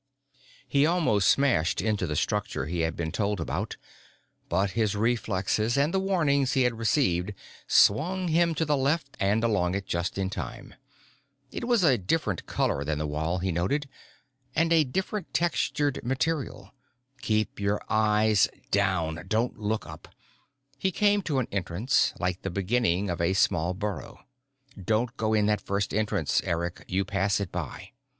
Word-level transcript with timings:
_He 0.67 0.83
almost 0.83 1.29
smashed 1.29 1.79
into 1.79 2.07
the 2.07 2.15
structure 2.15 2.65
he 2.65 2.79
had 2.79 2.95
been 2.95 3.11
told 3.11 3.39
about, 3.39 3.77
but 4.49 4.71
his 4.71 4.95
reflexes 4.95 5.77
and 5.77 5.93
the 5.93 5.99
warnings 5.99 6.53
he 6.53 6.63
had 6.63 6.79
received 6.79 7.35
swung 7.67 8.27
him 8.29 8.55
to 8.55 8.65
the 8.65 8.75
left 8.75 9.15
and 9.19 9.43
along 9.43 9.75
it 9.75 9.85
just 9.85 10.17
in 10.17 10.31
time. 10.31 10.73
It 11.51 11.67
was 11.67 11.83
a 11.83 11.99
different 11.99 12.47
color 12.47 12.83
than 12.83 12.97
the 12.97 13.05
wall, 13.05 13.37
he 13.37 13.51
noted, 13.51 13.87
and 14.55 14.73
a 14.73 14.83
different 14.85 15.35
textured 15.35 16.03
material. 16.03 16.73
Keep 17.21 17.59
your 17.59 17.79
eyes 17.87 18.47
down. 18.71 19.23
Don't 19.27 19.59
look 19.59 19.85
up. 19.85 20.07
He 20.79 20.89
came 20.89 21.21
to 21.21 21.37
an 21.37 21.47
entrance, 21.51 22.15
like 22.19 22.41
the 22.41 22.49
beginning 22.49 23.11
of 23.11 23.21
a 23.21 23.33
small 23.33 23.75
burrow. 23.75 24.25
_Don't 24.75 25.15
go 25.15 25.35
in 25.35 25.45
that 25.45 25.61
first 25.61 25.93
entrance, 25.93 26.41
Eric; 26.43 26.85
you 26.87 27.05
pass 27.05 27.39
it 27.39 27.51
by. 27.51 27.91